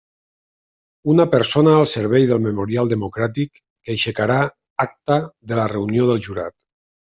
[1.13, 4.41] Una persona al servei del Memorial Democràtic, que aixecarà
[4.87, 5.21] acta
[5.53, 6.61] de la reunió del jurat.